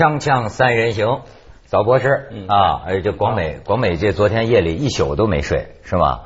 [0.00, 1.20] 锵锵三人行，
[1.66, 6.20] 早博士啊，哎，这广美广美这昨天夜里一宿都没睡，是吗？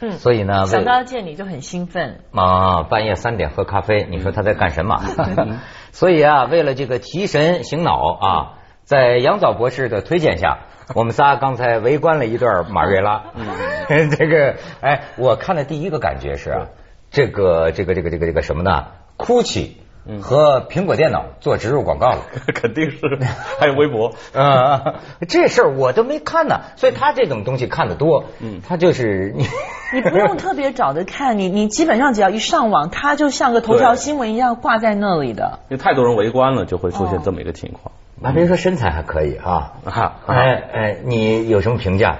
[0.00, 2.20] 嗯，所以呢，想到见你就很兴奋。
[2.32, 5.02] 啊，半夜三点喝咖啡，你说他在干什么？
[5.92, 8.54] 所以啊，为了这个提神醒脑啊，
[8.84, 10.60] 在杨早博士的推荐下，
[10.94, 13.24] 我们仨刚才围观了一段马瑞拉。
[13.34, 16.68] 嗯， 这个哎，我看的第一个感觉是啊，
[17.10, 18.86] 这个这个这个这个这个什么呢？
[19.18, 19.82] 哭泣
[20.22, 22.22] 和苹果电脑做植入广告了。
[22.54, 22.98] 肯定是，
[23.60, 24.94] 还有微博， 啊，
[25.28, 29.44] 这事儿我都没看呢，所以他这种东西看得多，嗯，他就是你，
[29.92, 35.58] 你不用特别找着看，你你基本上只要一上网，他就像个头条新闻一样挂在那里的。
[35.68, 37.94] 因为太多人围观了，就会出现这么一个情况。
[38.20, 42.18] 那别说身材还可以啊，啊，哎哎，你有什么评价？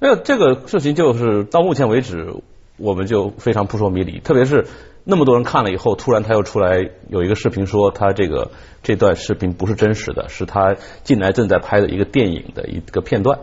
[0.00, 2.34] 没有这个事情，就是到目前为止，
[2.76, 4.20] 我们就非常扑朔迷离。
[4.20, 4.66] 特别是
[5.10, 8.50] 那么多人看了以后，突然他又出来有一个视频说，他这个
[8.82, 13.38] 这段视频不是真实的，是他近来正在拍的一个电影的一个片段。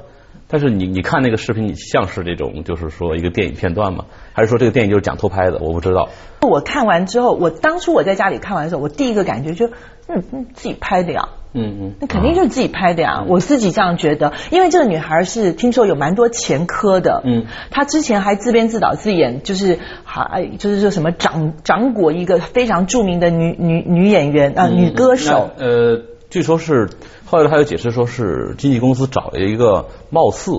[0.48, 4.06] 但是你你看那个视频，你像是这种就是说一个电影片段吗？
[4.34, 5.58] 还是说这个电影就是讲偷拍的？
[5.60, 6.10] 我不知道。
[6.42, 9.68] 我看完之后，我当初我在家里看完的时候，我第一个感觉就，
[10.08, 11.30] 嗯嗯，自己拍的呀。
[11.58, 11.94] 嗯嗯。
[12.00, 14.34] 那肯定就是自己拍的呀，我自己这样觉得。
[14.52, 26.02] 因为这个女孩是听说有蛮多前科的，嗯，她之前还自编自导自演，就是还就是说什么掌掌果一个非常著名的女女女演员啊、女歌手，那呃，
[26.36, 26.90] 据说是
[27.24, 30.52] 后来还有解释说是经纪公司找了一个貌似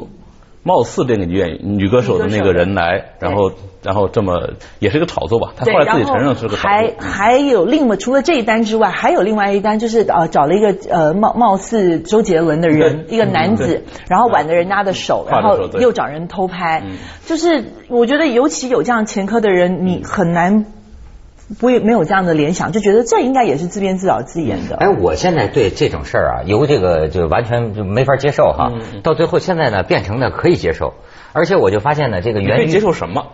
[0.62, 3.52] 貌似这个女演女歌手的那个人来，然后
[3.82, 5.52] 然后这么也是一个炒作吧。
[5.54, 6.94] 他，后来自己承认是个炒还作。
[6.98, 16.82] 还还有另外除了这一单之外，还有另外一单，就是呃找了一个呃貌貌似周杰伦的人，一个男子，然后挽着人家的手，然后又找人偷拍。
[16.86, 16.96] 嗯，
[17.26, 20.64] 就是我觉得尤其有这样前科的人，你很难
[21.58, 24.76] 不会没有这样的联想，就觉得这应该也是自编自导自演的。
[24.76, 30.94] 哎，我现在对这种事儿啊，由这个就完全就没法接受哈，嗯到最后现在呢变成了可以接受，
[31.32, 33.26] 而且我就发现呢，这个源于接受什么？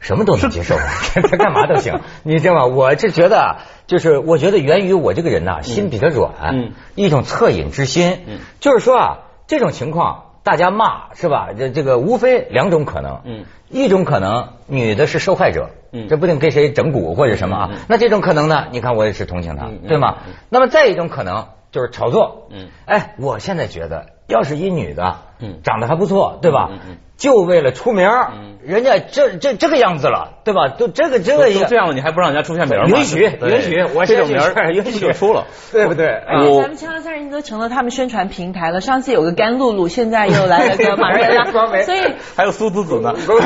[0.00, 2.00] 什么都能接受，他 干嘛都行。
[2.24, 2.66] 你知道吗？
[2.66, 3.56] 我是觉得啊，
[3.86, 8.18] 就是我觉得源于我这个人呐、心比较软，嗯一种恻隐之心。
[8.26, 11.50] 嗯就是说啊，这种情况大家骂是吧？
[11.56, 13.44] 这这个无非两种可能，嗯。
[13.68, 16.08] 一种可能女的是受害者，嗯。
[16.08, 17.70] 这不定给谁整蛊或者什么啊。
[17.88, 19.88] 那这种可能呢，你看我也是同情他，嗯嗯。
[19.88, 20.16] 对吗？
[20.26, 22.68] 嗯那么再一种可能就是炒作，嗯。
[22.86, 26.68] 哎，我现在觉得，要是一女的，嗯长得还不错，对吧？
[26.70, 30.68] 嗯嗯嗯就为了出名，嗯人家这这这个样子了，对吧？
[30.76, 32.98] 都这个这个都这样了，你还不让人家出现名儿吗？
[32.98, 35.46] 允许对允许，我这种名儿允许就出了。
[35.70, 36.06] 对不对？
[36.08, 38.80] 哎啊咱们锵锵三人都成了他们宣传平台了。
[38.80, 41.44] 上次有个甘露露，现在又 来了个马瑞拉，
[41.84, 42.00] 所以
[42.34, 43.12] 还有苏子子呢。
[43.14, 43.40] 我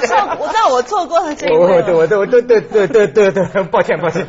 [0.00, 4.26] 错，我知道我错过了这个我我位我我对对对对对对，抱歉抱歉，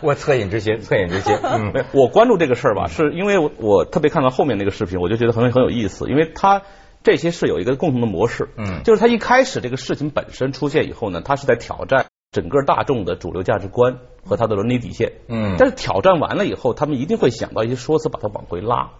[0.00, 6.62] 我恻隐之心，恻隐之心，嗯我关注这个事儿吧，是因为我我特别看到后面那个视频，我就觉得很很有意思，因为他
[7.02, 8.82] 这些是有一个共同的模式，嗯。
[8.84, 15.56] 就是他一开始这个事情本身出现以后呢，他是在挑战整个大众的主流价值观和他的伦理底线，嗯。
[15.58, 18.90] 但是挑战完了以后，他们一定会想到一些说辞把它往回拉，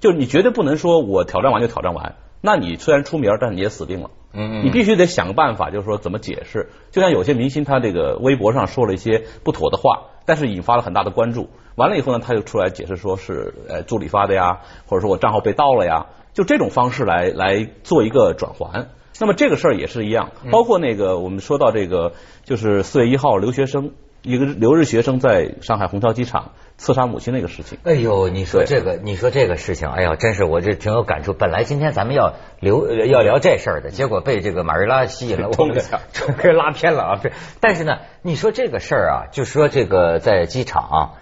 [0.00, 4.10] 就是你绝对不能说我挑战完就挑战完，那你虽然出名，但是你也死定了。
[4.32, 6.70] 嗯你必须得想个办法，就是说怎么解释。
[6.90, 11.48] 就像有些明星，他这个微博上说了一些不妥的话，但是引发了很大的关注。
[11.76, 18.88] 完了以后呢，他就出来解释说是呃助理发的呀，或者说我账号被盗了呀，就这种方式来来做一个转环。
[19.18, 22.12] 那么这个事儿也是一样，包括那个我们说到这个，
[22.44, 23.92] 就是四月一号留学生
[24.22, 27.78] 一个留日学生在上海虹桥机场刺杀母亲那个事情。
[27.84, 31.32] 哎呦，你说这个，你说这个事情，哎呦，真是我这挺有感触。
[31.32, 35.80] 本来今天咱们要留呃要聊这事儿的，结果被这个马瑞拉吸引了，我们
[36.38, 37.18] 给 拉偏了啊。
[37.22, 41.19] 对但是呢，你说这个事儿啊，就说这个在机场啊、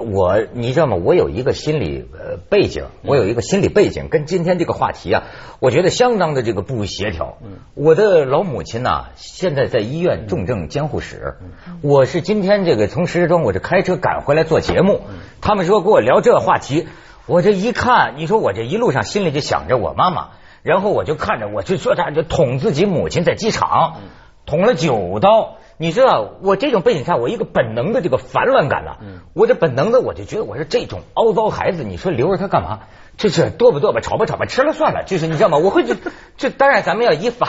[0.00, 0.96] 我你知道吗？
[0.96, 5.24] 我有一个心理呃背景，我有一个心理背景，跟今天这个话题啊，
[5.60, 7.38] 我觉得相当的这个不协调。
[7.74, 11.36] 我的老母亲呐、现在在医院重症监护室，
[11.82, 15.00] 我是今天这个从石家庄我这开车赶回来做节目，
[15.40, 16.86] 他们说跟我聊这话题，
[17.26, 20.28] 我这一看，你说我这一路上心里就想着我妈妈，
[20.62, 24.00] 然后我就看着我就说他就捅自己母亲在机场
[24.46, 25.56] 捅了九刀。
[25.78, 28.96] 你知道我这种背景下，我一个本能的这个烦乱感呐、
[29.34, 32.80] 我这本能的我就觉得我说这种凹糟孩子，你说留着他干嘛？
[33.18, 35.02] 这是剁吧剁吧，炒吧炒吧，吃了算了。
[35.04, 35.58] 就是你知道吗？
[35.58, 35.96] 我会这
[36.36, 37.48] 这当然咱们要依法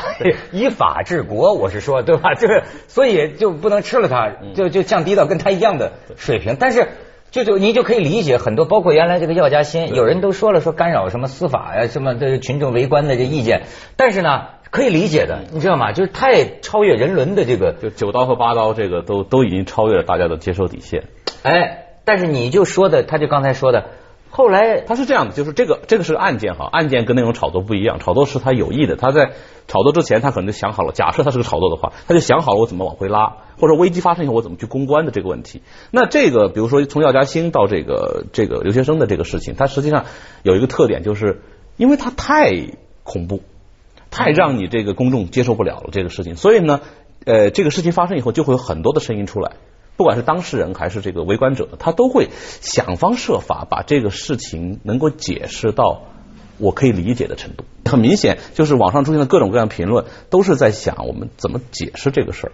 [0.51, 2.33] 依法治国，我是说对吧？
[2.39, 6.55] 就是所以就不能吃了他，就就降低到跟他一样的水平。
[6.59, 6.89] 但是
[7.31, 13.63] 就就你就可以理解很多，包括原来这个药家鑫，有人都说了说干扰什么司法呀，什么的群众围观的这意见，
[13.95, 14.47] 但是呢。
[14.69, 15.91] 可以理解的，你知道吗？
[15.91, 21.05] 就是太超越人伦的这个，就九刀和八刀，这个都都已经超越了大家的接受底线。
[21.43, 23.85] 哎，但是你就说的，他就刚才说的，
[24.29, 29.31] 后来他是这样的，就是这个这个是个案件哈，案件跟那种炒作不一样，炒作是他有意的，他在
[29.67, 35.61] 炒作之前他可能就想好了，假设他是个炒作的话，他就想好了我怎么往回拉，或者危机发生以后我怎么去公关的这个问题。
[35.91, 40.05] 那这个比如说从药家鑫到这个这个留学生的这个事情，它实际上
[40.43, 41.41] 有一个特点，就是
[41.77, 42.53] 因为它太
[43.03, 43.41] 恐怖，
[44.11, 46.81] 太让你这个公众接受不了了这个事情，所以呢，
[47.25, 49.53] 呃，这个事情发生以后就会有很多的声音出来。
[49.95, 52.29] 不管是当事人还是这个围观者，他都会
[52.61, 56.03] 想方设法把这个事情能够解释到
[56.59, 57.65] 我可以理解的程度。
[57.85, 62.51] 很明显，就是网上出现的各种各样评论，都是在想我们怎么解释这个事儿。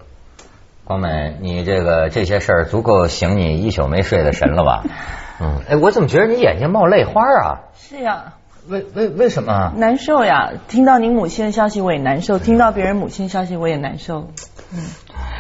[0.86, 4.84] 光美，你这个这些事儿足够醒你一宿没睡的神了吧？
[5.42, 7.60] 嗯，哎，我怎么觉得你眼睛冒泪花啊？
[7.76, 8.36] 是呀，
[8.68, 9.74] 为为为什么？
[9.76, 10.52] 难受呀！
[10.68, 14.30] 听到您母亲的消息我也难受，听到别人母亲消息我也难受。
[14.74, 14.80] 嗯，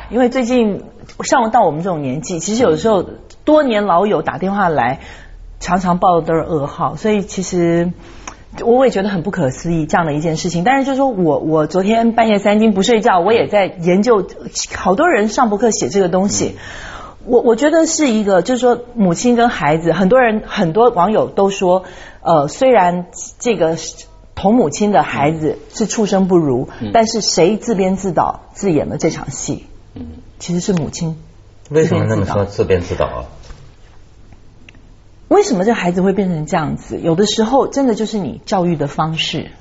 [0.10, 0.84] 因为最近
[1.24, 3.06] 上到我们这种年纪，其实有的时候
[3.46, 5.00] 多年老友打电话来，
[5.60, 7.94] 常常报的都是噩耗，所以其实
[8.62, 10.64] 我也觉得很不可思议这样的一件事情。
[10.66, 14.28] 但是就是说我我昨天半夜三更不睡觉，我也在研究，
[14.76, 16.58] 好多人上博客写这个东西。
[17.26, 21.86] 我我觉得是一个，就是说母亲跟孩子，很多人很多网友都说，
[22.24, 23.08] 呃，虽然
[23.40, 23.78] 这个
[24.34, 29.68] 同母亲的孩子是畜生不如，但是谁自编自导自演了这场戏？
[29.94, 30.08] 嗯，
[30.40, 31.18] 其实是母亲。
[31.70, 33.25] 为什么那么说自编自导啊？
[35.28, 37.00] 为什么这孩子会变成这样子？
[37.00, 39.52] 有的时候真的就是你教育的方式。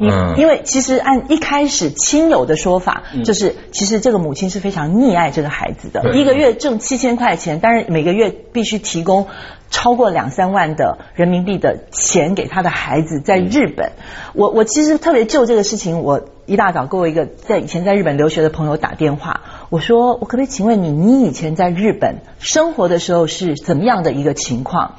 [0.00, 0.34] 嗯。
[0.38, 9.26] 因为其实按一开始亲友的说法，就是其实这个母亲是非常溺爱这个孩子的，一个月挣七千块钱，但是每个月必须提供
[9.70, 13.20] 超过两三万的人民币的钱给他的孩子。
[13.20, 13.92] 在日本，
[14.34, 24.96] 我我其实特别就这个事情，我一大早给我一个在以前在日本留学的朋友打电话，我说我可不可以请问你，你以前在日本生活的时候是怎么样的一个情况？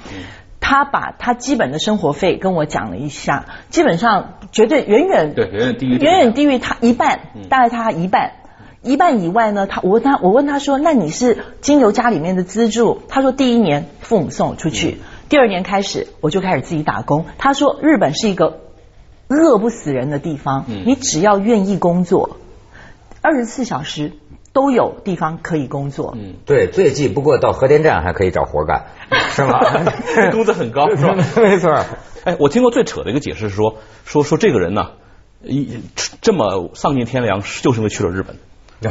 [0.72, 7.20] 他把他基本的生活费跟我讲了一下，基本上绝对远远对，远远低于远远低于他一半，
[7.50, 8.32] 大概他一半。
[8.82, 13.02] 一半以外呢，他我问他我问他说，那你是经由家里面的资助？
[13.10, 17.26] 他说第一年父母送我出去，第二年开始我就开始自己打工。
[17.38, 18.62] 他说日本是一个
[19.28, 22.38] 饿不死人的地方，嗯你只要愿意工作，
[23.22, 24.14] 二十四小时
[24.54, 26.14] 都有地方可以工作。
[26.18, 28.86] 嗯，对，最近不过到核电站还可以找活干，
[29.32, 29.60] 是吗？
[30.32, 31.16] 工资很高是吧？
[31.42, 31.86] 没错。
[32.24, 34.92] 哎，我听过最扯的一个解释是说，说说这个人呢，
[35.44, 35.80] 一
[36.22, 38.36] 这么丧尽天良，就是因为去了日本。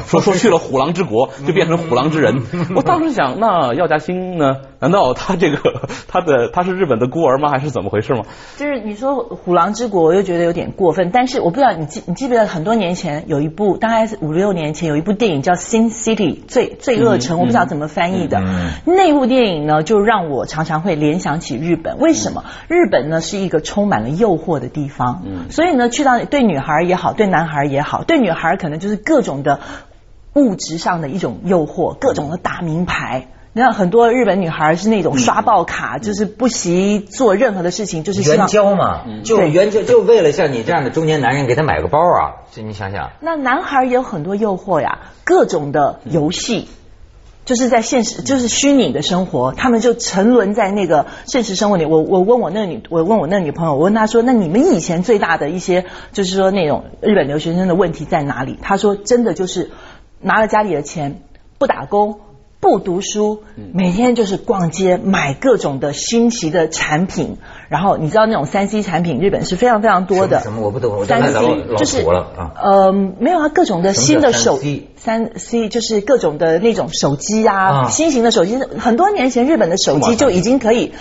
[0.06, 2.42] 说说去了虎狼之国，就变成虎狼之人。
[2.76, 4.58] 我当时想，那药家鑫呢？
[4.80, 5.58] 难道他这个
[6.08, 7.50] 他的他是日本的孤儿吗？
[7.50, 8.24] 还是怎么回事吗？
[8.56, 11.10] 就是你说虎狼之国，我又觉得有点过分。
[11.12, 18.38] 但是我不知道你记你记不记得很多年前有一部，大概是五六年前有一部电影叫《Sin City》罪罪恶城，我不知道怎么翻译的。
[18.40, 21.98] 嗯那部电影呢，就让我常常会联想起日本。
[21.98, 22.44] 为什么？
[22.68, 29.60] 日本呢是一个充满了诱惑的地方，嗯所以呢，去到对女孩也好，对男孩也好，对女孩可能就是各种的
[30.34, 33.28] 物质上的一种诱惑，各种的大名牌。
[33.52, 46.68] 你看很多日本女孩是那种刷爆卡，就是不惜做任何的事情，就是希援交嘛，就对援交，就为了像你这样的中年男人给她买个包啊，这你想想，那男孩也有很多诱惑呀，各种的游戏，
[47.44, 51.84] 就是在现实，就是虚拟的生活，他们就沉沦在那个现实生活里。
[51.86, 58.56] 我我问我那个女，我问我那个女朋友，我问她说，那你们以前最大的一些，就是说那种日本留学生的问题在哪里？
[58.62, 59.72] 她说，真的就是
[60.20, 61.22] 拿了家里的钱，
[61.58, 62.20] 不打工。
[62.60, 67.38] 不读书，每天就是逛街买各种的新奇的产品，
[67.70, 70.40] 然后你知道那种三 C 产品，日本是非常非常多的。
[70.40, 71.40] 什么我不懂三 C
[71.78, 77.88] 就是呃，没有啊，各种的新的手 3C 三 C 就是各种的那种手机啊，啊。
[77.88, 80.92] 新型的手机，很多年前日本的手机就已经可以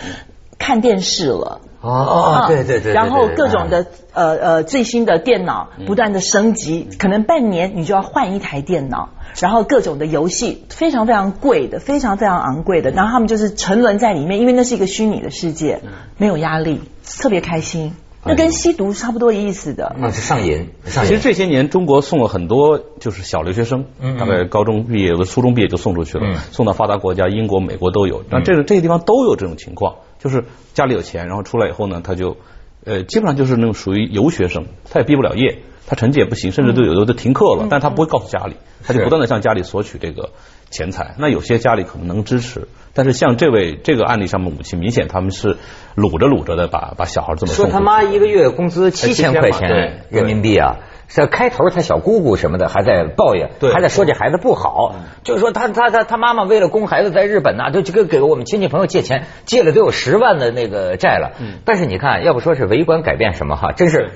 [0.59, 1.61] 看电视了。
[1.81, 16.81] 哦哦啊哦，对对对，然后各种的呃呃最新的电脑不断的升级，嗯可能半年你就要换一台电脑，然后各种的游戏非常非常贵的，非常非常昂贵的，然后他们就是沉沦在里面，因为那是一个虚拟的世界，嗯没有压力，
[17.21, 17.93] 特别开心，
[18.25, 19.95] 那跟吸毒差不多意思的。
[19.97, 21.09] 那是上瘾，上瘾。
[21.09, 28.21] 其实这些年中国送了很多就是小留学生，嗯大概高中毕业有的初中毕业就送出去了，嗯送到发达国家，英国、美国都有。
[28.29, 32.37] 那这个这些地方都有这种情况，就是家里有钱，然后出来以后呢，他就
[32.85, 40.29] 呃基本上就是那种属于游学生，他也毕不了业，他成绩也不行，甚至都有的都停课了，但他不会告诉家里，他就不断的向家里索取这个
[40.69, 41.15] 钱财。
[41.17, 45.57] 那有些家里可能能支持，但是像这位这个案例上面母亲，明显他们是
[45.95, 50.77] 撸着撸着的把把小孩这么送说他妈一个月工资七千块钱人民币啊，
[51.09, 53.73] 是开头他小姑姑什么的还在抱怨，对。
[53.73, 61.31] 还在说这孩子不好，就是说他他他他妈妈为了供孩子在日本呐，就这个给我们亲戚朋友借钱，借了得有十万的那个债了。
[61.65, 64.11] 但是你看，要不说是围观改变什么哈，真是。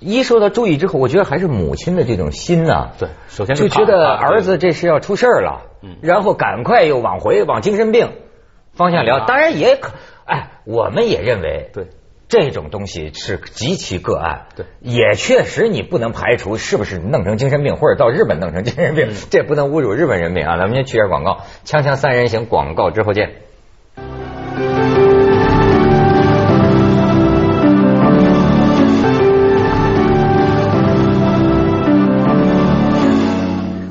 [0.00, 5.96] 一受到注意之后，我觉得还是母亲的这种心呐、对首先就觉得儿子这是要出事儿了，嗯。
[6.02, 8.12] 然后赶快又往回往精神病
[8.74, 9.20] 方向聊。
[9.20, 9.92] 啊当然也可，
[10.26, 11.86] 哎，我们也认为对
[12.36, 20.56] 这种东西是极其个案，对也确实你不能排除是不是弄成精神病，或者到日本弄成精神病，嗯这不能侮辱日本人民啊。
[20.56, 23.36] 咱们先去下广告，锵锵三人行广告之后见。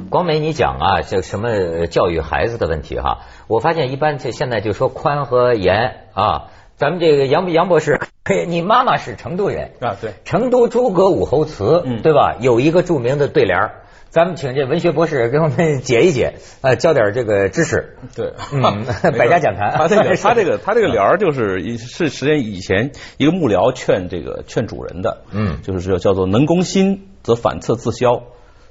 [0.09, 3.19] 光美，你讲啊，这什么教育孩子的问题哈？
[3.47, 6.49] 我发现一般这现在就说宽和严啊。
[6.75, 10.13] 咱们这个杨杨博士，嘿你妈妈是成都人，啊对。
[10.25, 12.01] 成都诸葛武侯祠，嗯。
[12.01, 12.37] 对吧？
[12.39, 17.97] 有一个著名的对联儿咱们请这文学博士给我们解一解，呃，教点这个知识。
[18.15, 18.85] 对，嗯
[19.17, 19.71] 百家讲坛。
[19.75, 25.61] 他这个 他这个他这个联儿就是是实际上以前一个幕僚劝这个劝主人的，嗯。
[25.63, 28.23] 就是叫叫做能攻心则反侧自消，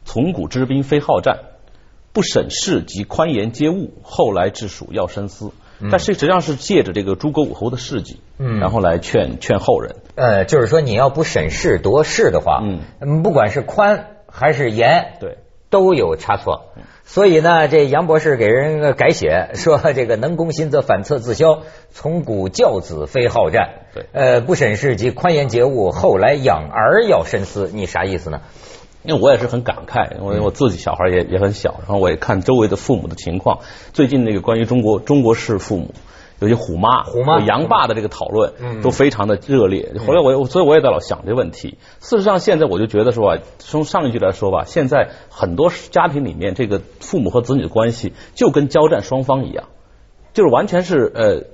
[0.04, 1.40] 从古之兵非好战，
[2.12, 5.50] 不审事及宽严皆误，后来治蜀要深思。
[5.90, 9.96] 但是实际上是借着这个诸葛武侯的事迹，嗯然后来劝劝后人。
[10.14, 12.60] 呃，就是说你要不审事夺势的话，
[13.00, 15.38] 嗯不管是宽还是严，对，
[15.70, 16.66] 都有差错。
[17.04, 23.70] 所以呢，这杨博士给人改写说，这个能攻心则反侧自消，从古教子非好战。
[23.92, 27.68] 对呃，不审事及宽严节物，后来养儿要深思。
[27.72, 28.40] 你啥意思呢？
[29.04, 33.60] 因为我也是很感慨，因为我自己小孩也也很小，然后我也看周围的父母的情况。
[33.92, 35.94] 最近那个关于中国中国式父母，
[36.38, 39.92] 尤其虎妈、虎妈有杨爸的这个讨论，嗯都非常的热烈。
[40.06, 41.78] 后来我所以我也在老想这个问题。
[42.00, 49.64] 事实上，现在我就觉得说啊，从上一句来说吧，现在很多家庭里面，这个父母和子女的关系就跟交战双方一样，
[50.32, 51.44] 就是完全是呃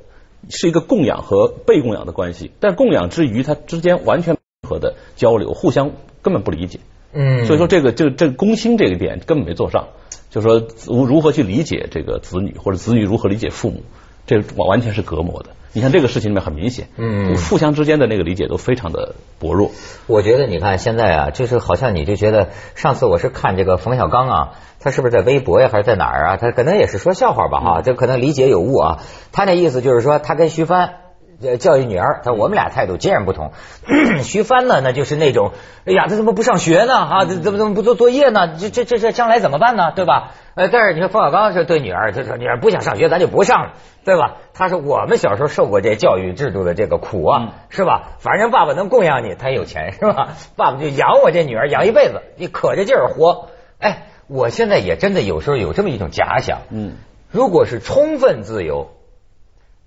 [0.50, 6.80] 是一个供养和被供养的关系，但供养之余，他之间完全没有任何的交流，互相根本不理解。
[7.12, 9.88] 嗯所以说这个这个这个公心这个点根本没做上，
[10.30, 13.82] 就说如如何去理解这个子女，或者子女如何理解父母，
[14.26, 15.50] 这个完完全是隔膜的。
[15.72, 19.70] 你看这个事情里面很明显，嗯互相之间的那个理解都非常的薄弱。
[20.06, 26.36] 我觉得你看现在啊，就是好像你就觉得上次我是看这个冯小刚啊，他是不是在微博呀还是在哪儿啊？
[26.36, 28.98] 他可能也是说笑话吧哈，这可能理解有误啊。
[29.32, 30.94] 他那意思就是说，他跟徐帆。
[31.40, 33.52] 呃，教育女儿，他说我们俩态度截然不同。
[34.24, 35.52] 徐帆呢，那就是那种，
[35.86, 36.94] 哎呀，他怎么不上学呢？
[36.94, 38.56] 啊，这怎么怎么不做作业呢？
[38.58, 39.92] 这这这这将来怎么办呢？
[39.94, 40.32] 对吧？
[40.56, 43.72] 呃，但是你说冯小刚是对女儿，他说女儿不想上学，咱就不上了，
[44.04, 44.38] 对吧？
[44.52, 48.14] 他说我们小时候受过这教育制度的这个苦啊，是吧？
[48.18, 50.30] 反正爸爸能供养你，他有钱是吧？
[50.56, 53.50] 爸爸就养我这女儿，养一辈子，你可着劲儿活。
[53.78, 56.94] 哎，我现在也真的有时候有这么一种假想，嗯，
[57.30, 58.88] 如果是充分自由，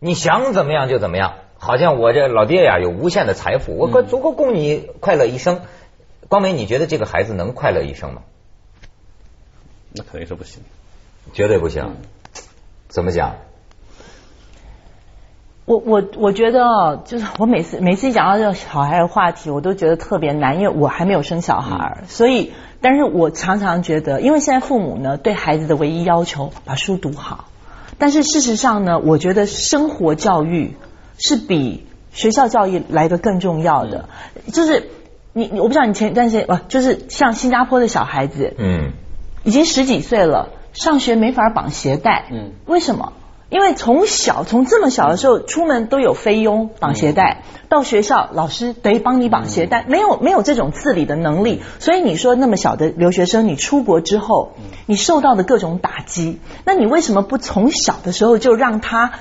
[0.04, 5.62] 你想怎么样就怎么样，好像我这老爹呀有无限的财富，我够足够供你快乐一生。
[6.28, 8.24] 光美，你觉得这个孩子能快乐一生吗？
[9.94, 10.64] 那肯定是不行。
[11.34, 11.98] 绝对不行。
[12.88, 13.36] 怎么讲？
[15.66, 27.46] 我我我觉得哦，就是我每次每次一讲到这个小孩的话题，我都觉得特别难，因为我还没有生小孩，所以，但是我常常觉得，因为现在父母呢对孩子的唯一要求把书读好，
[27.98, 30.76] 但是事实上呢，我觉得生活教育
[31.18, 34.10] 是比学校教育来的更重要的，
[34.52, 34.90] 就是
[35.34, 38.92] 你我不知道你前一段时间啊，就是像新加坡的小孩子，嗯
[39.44, 42.28] 已经十几岁了，上学没法绑鞋带。
[42.32, 43.14] 嗯，为什么？
[43.52, 54.54] 因为从小从这么小的时候出门都有菲佣绑鞋带，到学校老师得帮你绑鞋带，没有没有这种自理的能力，所以你说那么小的留学生，你出国之后，
[54.86, 59.12] 你受到的各种打击，那你为什么不从小的时候就让他？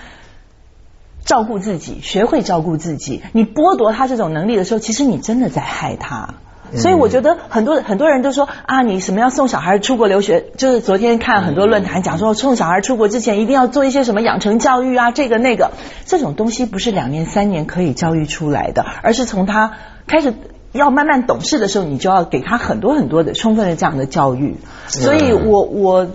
[1.23, 3.23] 照顾自己，学会照顾自己。
[3.33, 6.35] 你剥夺他这种能力的时候，其实你真的在害他。
[6.77, 10.45] 所以我觉得很多很多人都说啊，你什么要送小孩出国留学？
[10.57, 15.73] 就是昨天看很多论坛讲说，送小孩出国之前一定要做一些什么养成教育啊，这个那个，
[16.05, 19.73] 这种东西不是两年三年可以教育出来的，而是从他
[20.07, 20.35] 开始
[20.73, 24.57] 要慢慢懂事的时候，你就要给他很多很多的充分的这样的教育。
[24.87, 26.07] 所以我我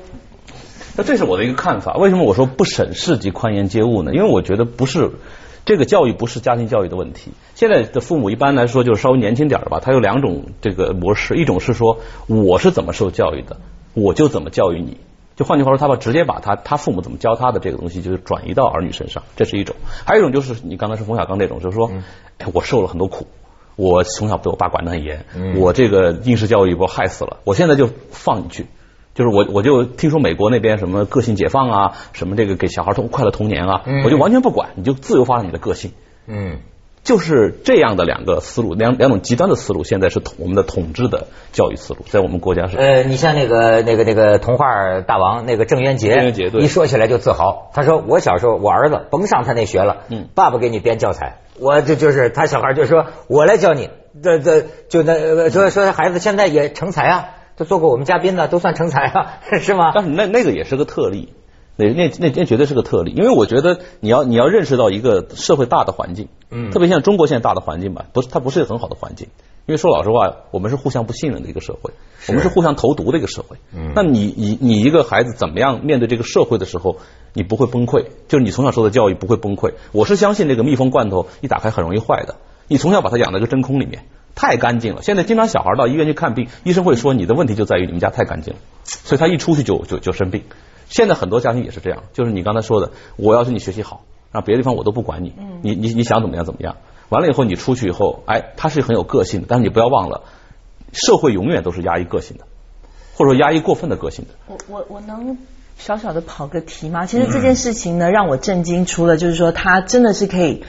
[0.98, 1.98] 那这是我的一个看法。
[1.98, 4.14] 为什么我说不审视及宽严皆物呢？
[4.14, 5.12] 因为我觉得不是
[5.65, 7.31] 这个教育不是家庭教育的问题。
[7.55, 13.57] 现在的父母一般来说就是稍微年轻点儿吧，他有两种这个模式，一种是说我是怎么受教育的，
[13.93, 14.98] 我就怎么教育你。
[15.36, 19.75] 就换句话说，他把直接把他他父母怎么教他的这个东西，就是转移到儿女身上，这是一种。
[20.05, 21.91] 还有一种就是你刚才说冯小刚那种，就是说，
[22.38, 23.27] 哎，我受了很多苦，
[23.75, 28.67] 我从小被我爸管得很严，嗯我这个应试教育把我害死了，我现在就放你去。
[29.15, 35.93] 就是我，我就听说美国那边什么个性解放啊，什么这个给小孩童快乐童年啊，嗯我就完全不管，你就自由发展你的个性。
[36.27, 36.57] 嗯，
[37.03, 42.75] 就是这样的两个思路，两两种极端的思路，现在是统我们的统治的教育思路，在我们国家是。
[42.75, 44.65] 呃，你像那个那个那个童话
[45.07, 47.72] 大王那个郑渊洁，郑渊洁对一说起来就自豪。
[47.74, 53.89] 他说我小时候我儿子甭上他那学了，嗯爸爸给你编教材，我这就是他小孩就说我来教你，
[54.22, 59.92] 这这就那呃说说孩子现在也成才啊，都做过我们嘉宾的，都算成才了， 是吗？
[59.96, 61.30] 但是那那个也是个特例，
[61.78, 69.28] 那那那那绝对是个特例，因为我觉得你要你要认识到一个社会大的环境，嗯特别像中国现在大的环境吧，不是它不是一个很好的环境，
[69.66, 71.92] 因为说老实话，我们是互相不信任的一个社会，
[72.28, 73.58] 我们是互相投毒的一个社会。
[73.74, 76.98] 嗯那你你你一个孩子怎么样面对这个社会的时候，
[77.34, 79.74] 你不会崩溃，就是你从小受的教育不会崩溃。
[79.94, 82.36] 我是相信这个密封罐头一打开很容易坏的，
[82.68, 84.04] 你从小把它养在个真空里面。
[84.36, 90.44] 太干净了，现在经常小孩到医院去看病，医生会说你的问题就在于你们家太干净了，所以他一出去就就就生病。
[90.89, 96.75] 现在很多家庭也是这样，就是你刚才说的，我要是你学习好，然后别的地方我都不管你，你你你想怎么样怎么样。
[97.10, 100.24] 完了以后你出去以后，哎，他是很有个性的，但是你不要忘了，
[100.92, 102.46] 社会永远都是压抑个性的，
[103.15, 104.34] 或者说压抑过分的个性的。
[104.48, 105.38] 我我我能
[105.77, 107.06] 小小的跑个题吗？
[107.06, 110.63] 其实这件事情呢，让我震惊，除了就是说他真的是可以，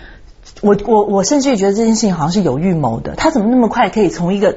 [0.60, 3.14] 我我我甚至于觉得这件事情好像是有预谋的。
[3.16, 4.56] 他怎么那么快可以从一个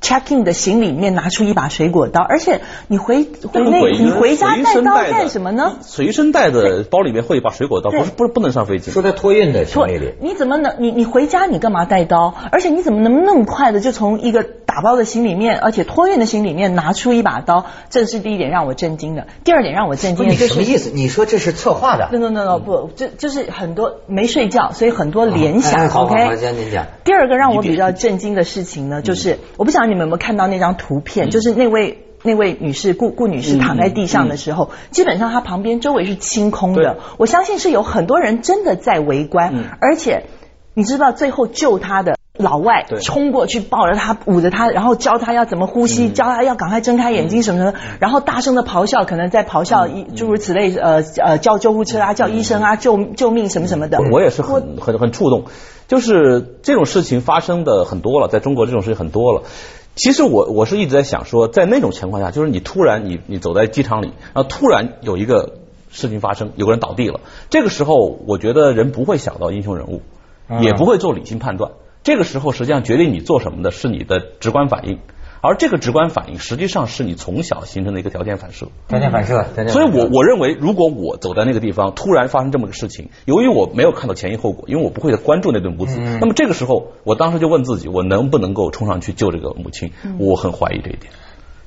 [0.00, 2.20] check in 的行李里面拿出一把水果刀？
[2.22, 5.76] 而且你回回那你回家带刀干什么呢？
[5.82, 8.90] 随身带的包里面会有一把水果刀，不是不是不能上飞机。
[8.90, 12.34] 说在托运的行李里，你怎么能你你回家你干嘛带刀？
[12.50, 17.66] 而且你怎么能那么快的就从一个打包的行李面，而且托运的行李面拿出一把刀？
[17.90, 19.26] 这是第一点让我震惊的。
[19.44, 20.90] 第二点让我震惊的就是什么意思？
[20.94, 25.80] 你说这是策划的？no no no no 不，这就是很多没睡觉，所以很多联想。
[25.80, 26.86] 哎好好 OK，好，先您讲。
[27.04, 32.06] 第二个让我比较震惊的事情呢，就是我不晓得你们有没有看到那张图片，就是那位。
[32.22, 36.98] 那位女士顾顾女士躺在地上的时候，基本上她旁边周围是清空的。
[37.16, 39.64] 我相信是有很多人真的在围观，嗯。
[39.80, 40.26] 而且
[40.74, 46.12] 你知道最后救她的老外冲过去抱着她捂着她，然后教她要怎么呼吸，嗯。
[46.12, 53.96] 教她要赶快睁开眼睛什么什么，然后大声的咆哮，可能在咆哮一诸如此类，呃呃叫救护车啊，叫医生啊，救救命什么什么的。
[53.98, 55.44] 我我也是很很很触动，
[55.88, 59.44] 就是这种事情发生的很多了，在中国这种事情很多了。
[60.00, 65.58] 其实我我是一直在想说，在那种情况下，就是你突然你你走在机场里，然后突然有一个
[65.90, 70.00] 事情发生，有个人倒地了，这个时候我觉得人不会想到英雄人物，
[70.48, 71.72] 嗯也不会做理性判断。
[72.02, 75.00] 这个时候实际上决定你做什么的是你的直观反应，
[75.42, 78.68] 而这个直观反应实际上是你从小形成的一个条件反射。
[78.88, 89.92] 条件反射，条件反射所以我我认为，如果我走在那个地方，突然发生这么个事情，由于我没有看到前因后果，因为我不会关注那对母子，嗯那么这个时候，我当时就问自己，我能不能够冲上去救这个母亲？
[90.04, 91.12] 嗯我很怀疑这一点。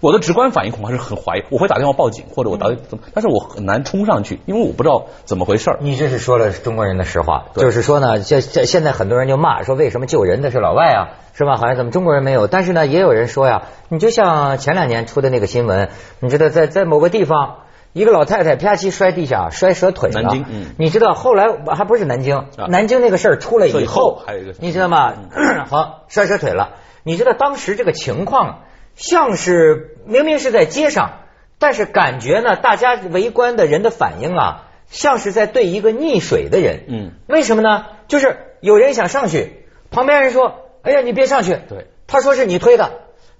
[0.04, 5.78] 我的直观反应恐怕是很怀疑，我会打电话报警，或者我打嗯怎么，但是我很难冲上去，因为我不知道怎么回事儿。
[5.80, 11.00] 你这是说了中国人的实话，就是说呢，现现现在很多人就骂说为什么救人的是老外啊，
[11.34, 11.56] 是吧？
[11.56, 12.48] 好像咱们中国人没有？
[12.48, 15.88] 但是呢，也有人说呀，你就像前两年出的那个新闻，
[16.20, 17.60] 你知道在在某个地方。
[17.94, 20.24] 一个老太太啪叽摔地下，摔折腿了。
[20.24, 25.13] 南京嗯你知道后来还不是南京，南京那个事儿出来以以后还有一个你知道吗？
[25.70, 26.72] 好，摔折腿了。
[27.04, 28.62] 你知道当时这个情况，
[28.95, 31.19] 像是明明是在街上，
[31.60, 36.84] 但是感觉呢，大家围观的人的反应啊，像是在对一个溺水的人。
[36.88, 37.86] 嗯，为什么呢？
[38.08, 42.91] 就是有人想上去，旁边人说：“哎呀，你别上去。”对，他说是你推的，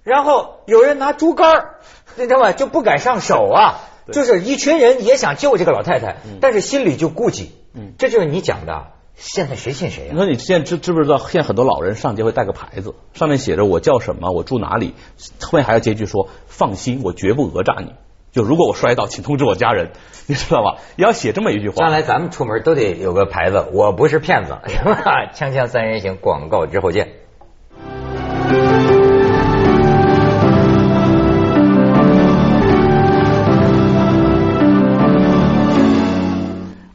[0.04, 1.70] 然后有人拿竹竿儿，
[2.16, 2.52] 你知道吗？
[2.52, 3.90] 就不敢上手啊。
[4.12, 7.54] 就是一群人也想救这个老太太，嗯但是心里就顾忌。
[7.74, 10.12] 嗯这就是你讲的，现在谁信谁啊？
[10.12, 11.18] 你说你现在知知不知道？
[11.18, 14.96] 现在很多老人上街会带个牌子，上面写着我叫什么，我住哪里，
[15.42, 17.94] 后面还要接一句说放心，我绝不讹诈你。
[18.32, 19.92] 就如果我摔倒，请通知我家人，
[20.28, 20.78] 你知道吧？
[20.98, 21.76] 也要写这么一句话。
[21.76, 25.32] 将来咱们出门都得有个牌子，我不是骗子，是吧？
[25.34, 27.23] 锵锵三人行，广告之后见。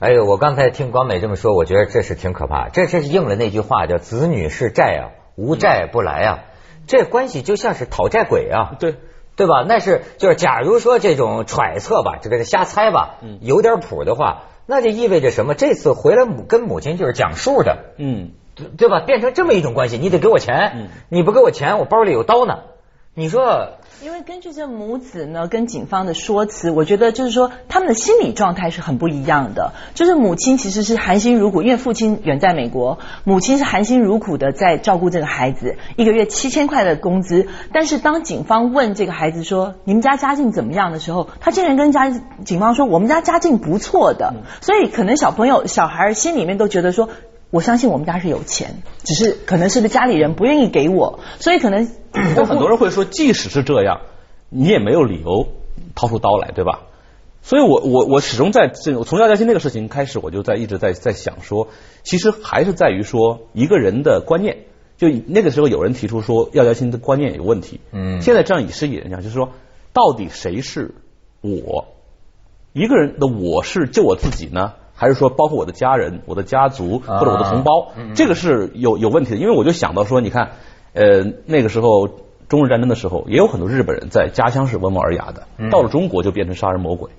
[0.00, 2.68] 哎呦，我刚才听广美这么说，我觉得这是挺可怕。
[2.68, 6.38] 这这是应了那句话，叫“子女是债啊，无债不来啊”。
[6.86, 8.76] 这关系就像是讨债鬼啊。
[8.78, 8.94] 对，
[9.34, 9.64] 对吧？
[9.66, 15.54] 那是就是，假如说这种揣测吧，这个瞎猜吧，嗯有点谱的话，那就意味着什么？
[15.54, 19.00] 这次回来母跟母亲就是讲数的，嗯，对对吧？
[19.00, 22.60] 变成这么一种关系，你得给我钱，嗯你不给我钱，我包里有刀呢。
[23.18, 29.72] 你说因为根据这母子呢跟警方的说辞，我觉得就是说他们的心理状态是很不一样的。
[29.94, 37.48] 就是母亲其实是含辛茹苦，因为父亲远在美国，母亲是含辛茹苦的在照顾这个孩子，一个月七千块的工资。
[37.72, 42.08] 但是当警方问这个孩子说你们家家境怎么样的时候，他竟然跟家
[42.44, 44.32] 警方说我们家家境不错的。
[44.60, 47.08] 所以可能小朋友小孩心里面都觉得说。
[47.50, 54.02] 我相信我们家是有钱，只是可能是不是家里人不愿意给我，所以可能 但很多人会说，即使是这样，
[54.50, 55.48] 你也没有理由
[55.94, 56.82] 掏出刀来，对吧？
[57.40, 61.68] 所以我我我始终在这从廖家鑫那个事情开始，我就在一直在在想说，
[62.02, 64.58] 其实还是在于说一个人的观念。
[64.98, 69.52] 就那个时候有人提出说廖家鑫的观念有问题，嗯，现在这样以示以人讲，就是说
[69.92, 70.96] 到底谁是
[71.40, 71.86] 我？
[72.72, 74.74] 一个人的我是就我自己呢？
[75.00, 79.36] 还是说，包括我的家人、我的家族或者我的同胞，这个是有有问题的。
[79.36, 80.50] 因为我就想到说，你看，
[80.92, 82.08] 呃，那个时候
[82.48, 87.10] 中日战争的时候，也有很多日本人在家乡是温文尔雅的，到了中国就变成杀人魔鬼。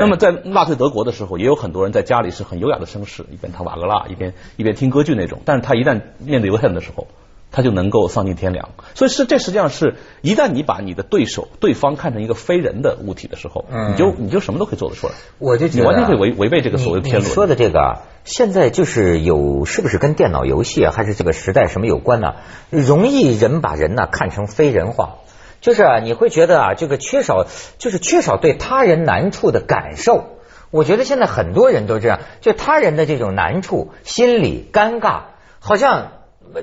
[0.00, 5.40] 那么在纳粹德国的时候，也有很多人在家里是很优雅的绅士，一边弹瓦格纳，一边一边听歌剧那种。
[5.46, 7.06] 但是他一旦面对犹太人的时候，
[7.52, 15.12] 他就能够丧尽天良，所以是这实际上是一旦你把你的对手、对方看成一个非人的物体的时候，你就你就什么都可以做得出来。
[15.38, 17.30] 我就你完全可以违违背这个所谓的天伦。
[17.30, 22.36] 说的这个啊，现在就是有是不是跟电脑游戏啊，还是这个时代什么有关呢？
[22.70, 25.18] 容易人把人呢看成非人化，
[25.60, 30.24] 就是啊，你会觉得啊，这个缺少就是缺少对他人难处的感受。
[30.70, 35.24] 我觉得现在很多人都这样，就他人的这种难处、心理尴尬，
[35.58, 36.12] 好像。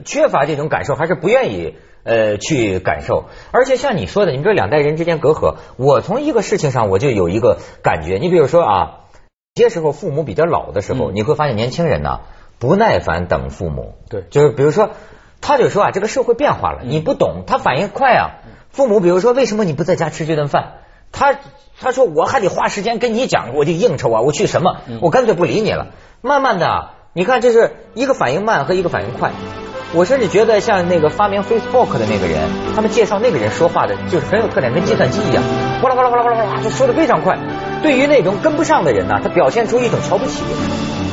[0.05, 3.25] 缺乏这种感受，还是不愿意呃去感受。
[3.51, 8.17] 而且像你说的，你说两代人之间隔阂，我从一个事情上我就有一个感觉。
[8.17, 8.99] 你比如说啊，
[9.55, 12.21] 有些时候父母比较老的时候，你会发现年轻人呢
[12.59, 13.95] 不耐烦等父母。
[14.09, 14.91] 对，就是比如说，
[15.41, 18.31] 他就说啊，这个社会变化了，你不懂，他反应快啊。
[18.69, 20.73] 父母比如说，为什么你不在家吃这顿饭？
[21.11, 21.39] 他
[21.79, 24.81] 他说我还得花时间跟你讲，我就应酬啊，我去什么？
[25.01, 25.87] 我干脆不理你了。
[26.21, 29.33] 慢慢的，你看这是一个反应慢和一个反应快。
[29.93, 35.43] 我甚至觉得像那个发明 Facebook 的那个人，他们介绍那个人说话的，就是很有特点，跟计算机一样，
[35.81, 37.37] 哗啦哗啦哗啦哗啦哗啦，就说的非常快。
[37.83, 40.45] 对于那种跟不上的人呢，他表现出一种瞧不起，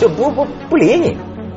[0.00, 1.16] 就不不不理你。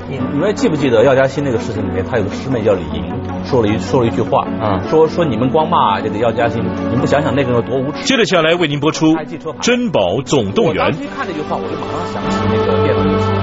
[0.10, 3.06] 你你们记不记得药家鑫那个事情里面，他有个师妹叫李莹，
[3.46, 8.04] 说了一说了一句话，啊，说说你们光骂这个药家鑫，你们不想想那个人有多无耻。
[8.06, 9.14] 接着下来为您播出
[9.60, 10.86] 《珍宝总动员》。
[10.88, 13.39] 我当时一看这句话，我就马上想起那个电脑游戏。